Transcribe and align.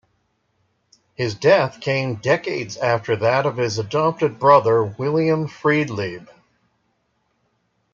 His 1.13 1.35
death 1.35 1.79
came 1.79 2.15
decades 2.15 2.75
after 2.75 3.15
that 3.17 3.45
of 3.45 3.57
his 3.57 3.77
adopted 3.77 4.39
brother, 4.39 4.83
William 4.83 5.47
Friedlieb. 5.47 6.27